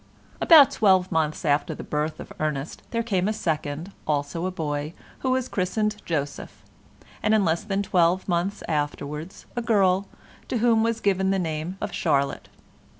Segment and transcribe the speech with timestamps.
[0.41, 4.93] About twelve months after the birth of Ernest there came a second, also a boy,
[5.19, 6.63] who was christened Joseph,
[7.21, 10.07] and in less than twelve months afterwards, a girl,
[10.47, 12.49] to whom was given the name of Charlotte.